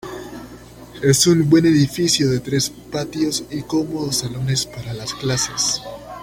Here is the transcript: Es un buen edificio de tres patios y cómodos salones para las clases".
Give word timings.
Es 1.03 1.27
un 1.27 1.47
buen 1.47 1.67
edificio 1.67 2.27
de 2.31 2.39
tres 2.39 2.71
patios 2.71 3.43
y 3.51 3.61
cómodos 3.61 4.15
salones 4.15 4.65
para 4.65 4.93
las 4.95 5.13
clases". 5.13 5.79